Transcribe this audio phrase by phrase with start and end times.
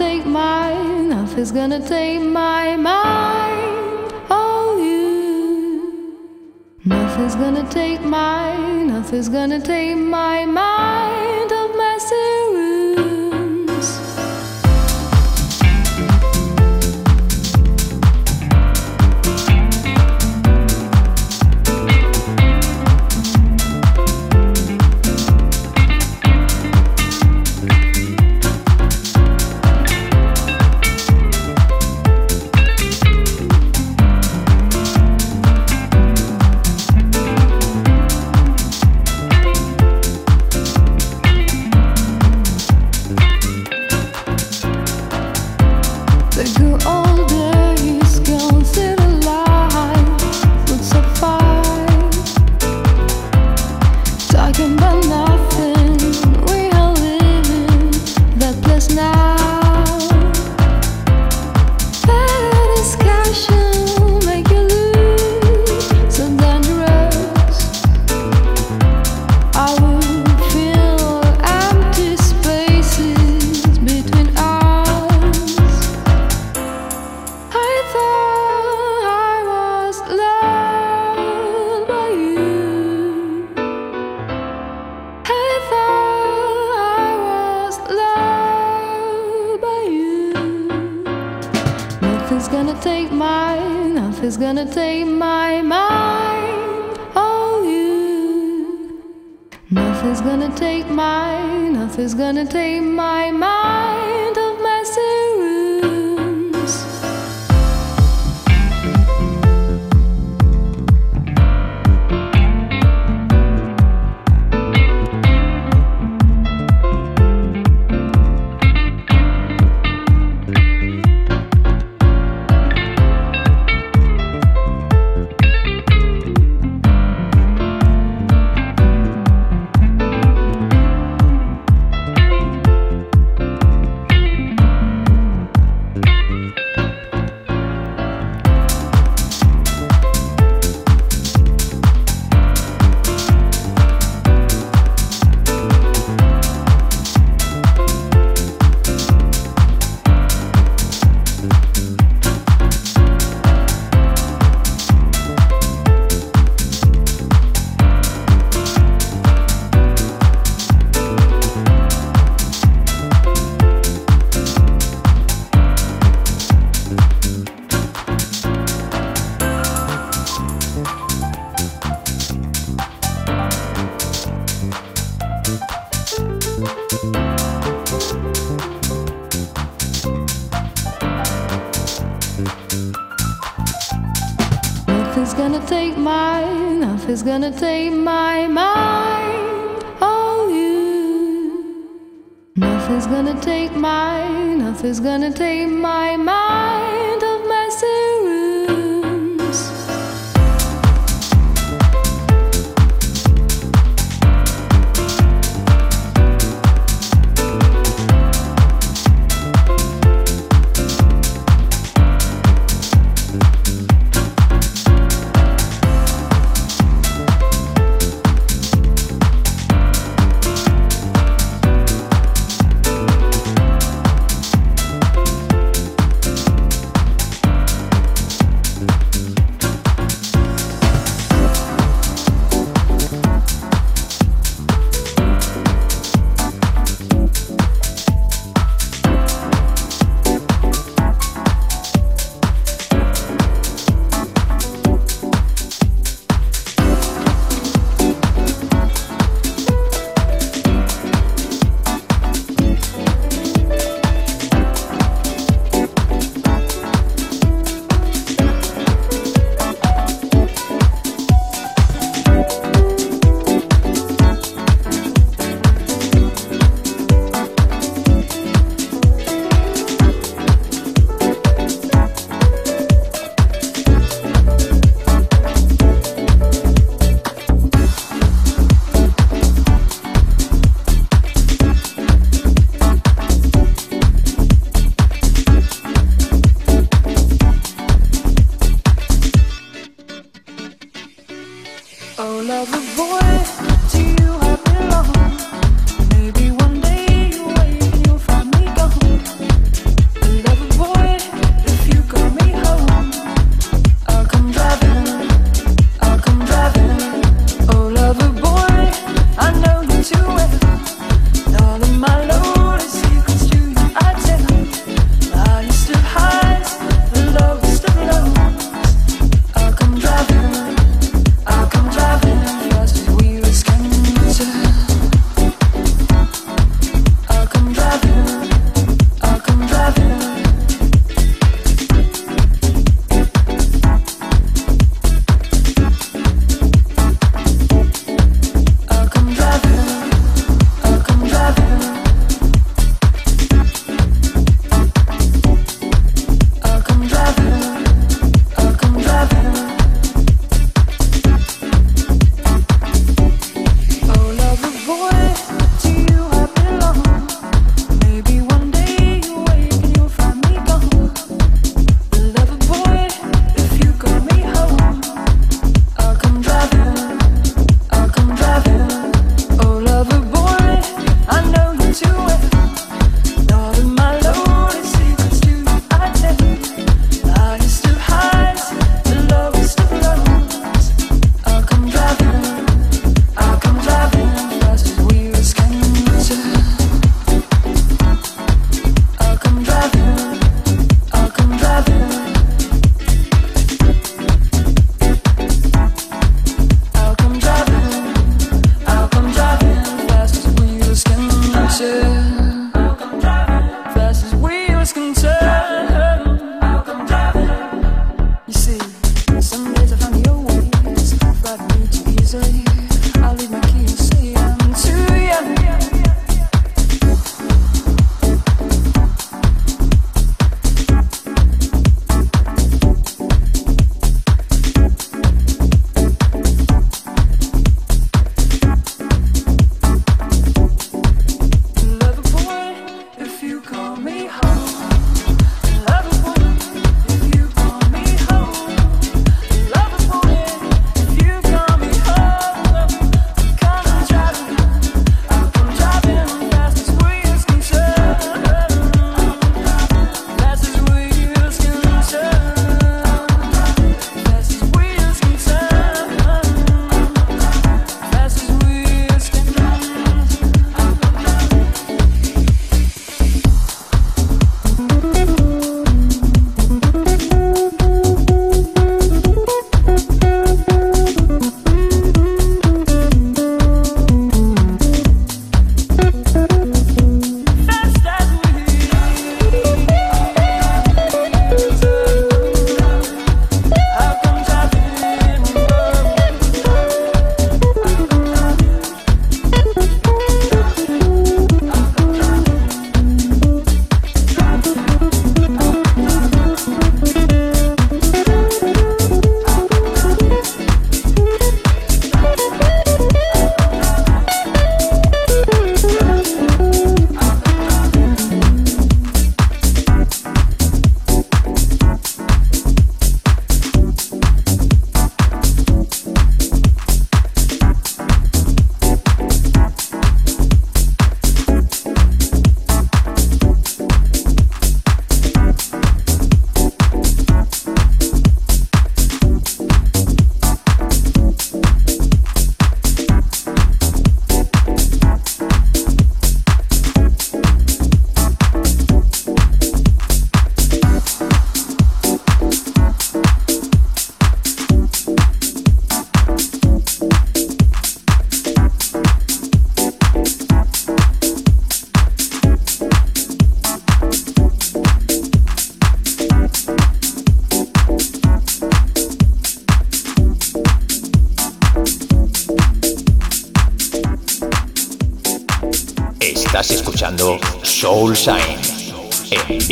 [0.00, 0.72] take my,
[1.14, 4.14] nothing's gonna take my mind.
[4.30, 6.16] Oh, you.
[6.86, 11.49] Nothing's gonna take my, nothing's gonna take my mind.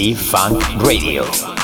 [0.08, 1.57] En B-Funk Radio.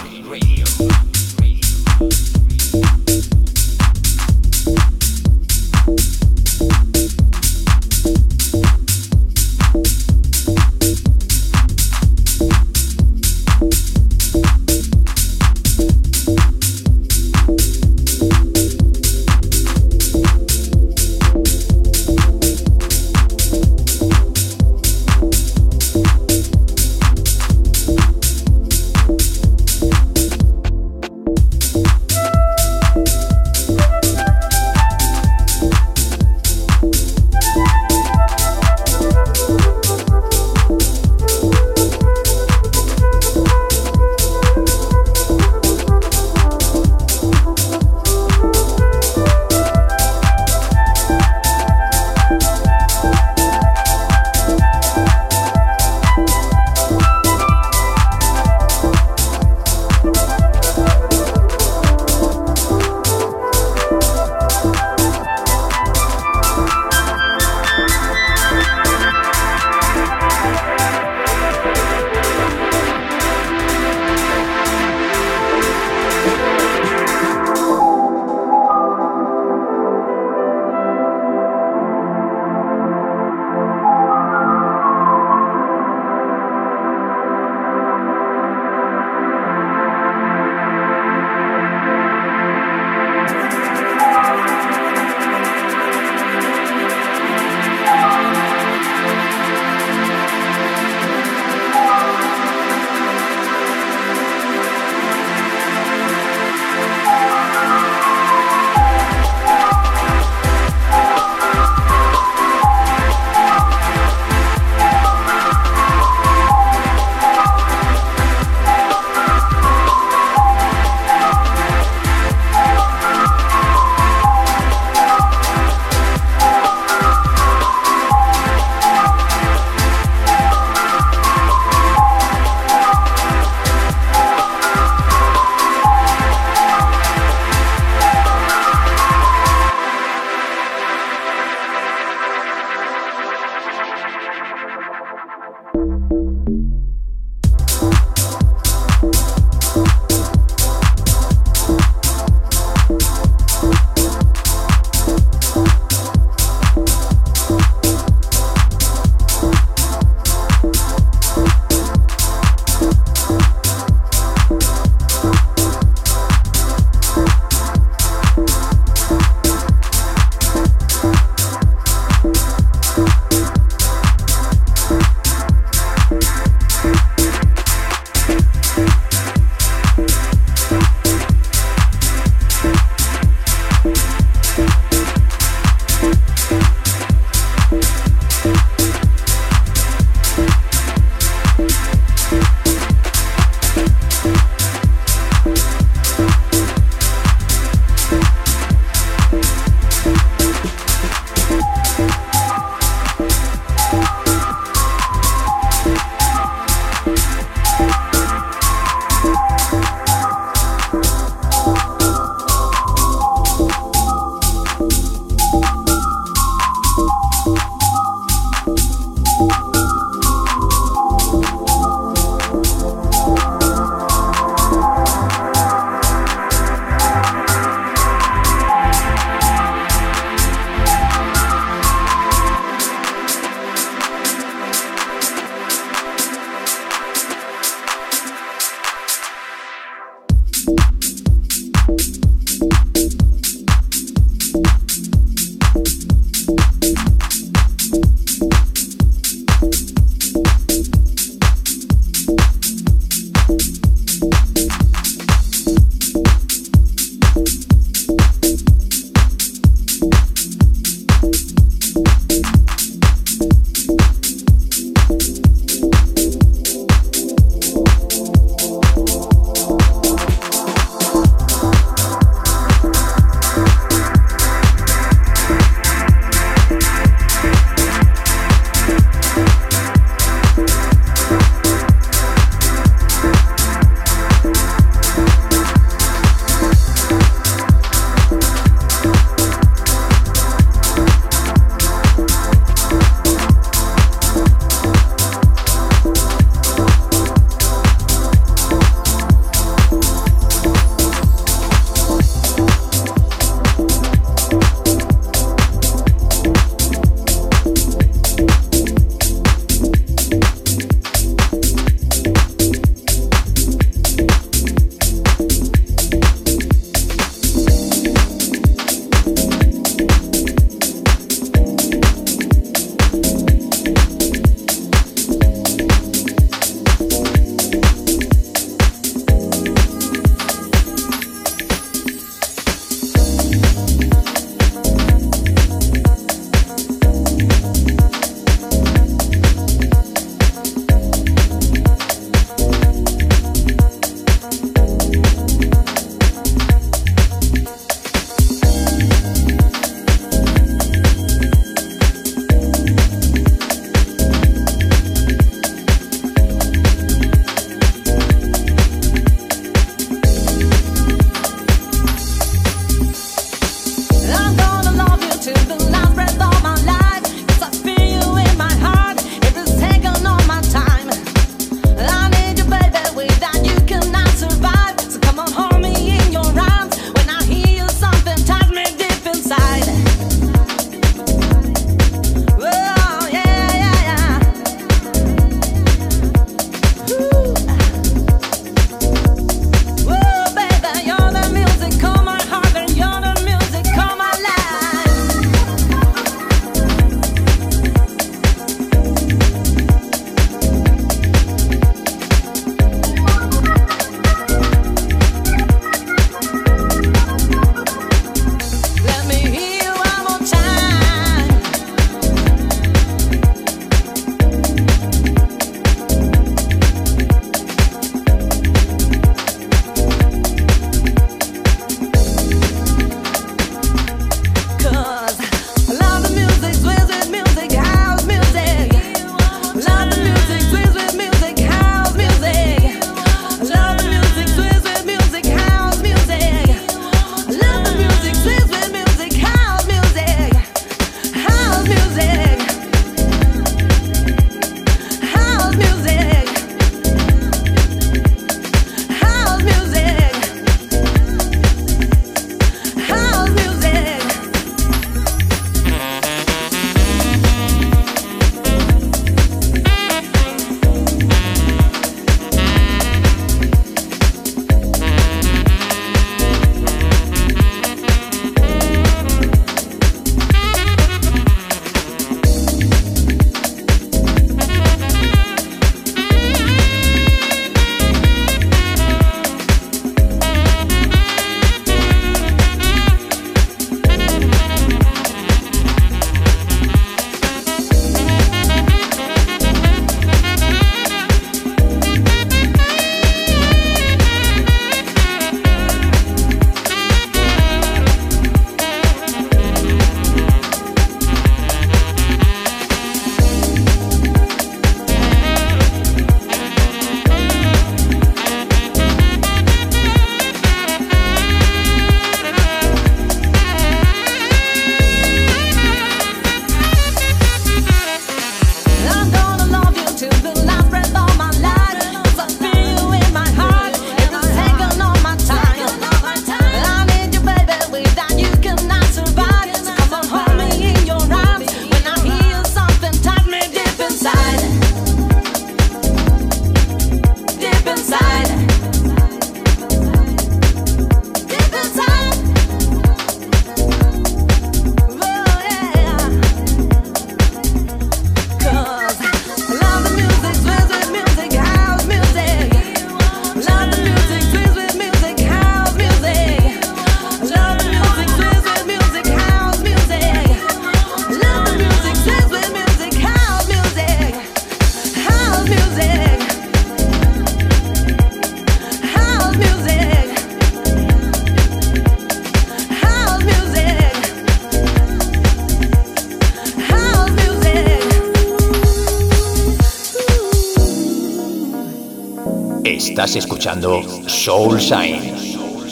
[582.85, 585.32] Estás escuchando Soul Shine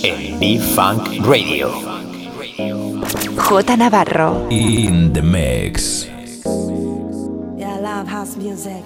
[0.03, 1.70] en B-Funk Radio.
[3.34, 4.47] J Navarro.
[4.51, 6.07] In the mix.
[7.57, 8.84] Yeah, I love house music.